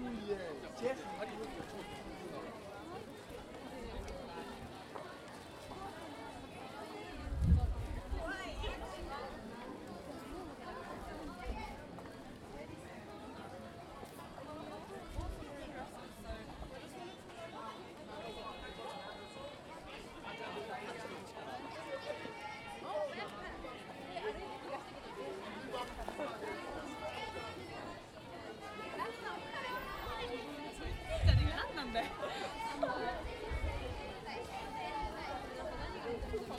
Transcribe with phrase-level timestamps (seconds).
[0.00, 1.07] Yeah.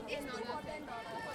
[0.07, 1.28] 電脑的。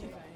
[0.00, 0.29] Thank you.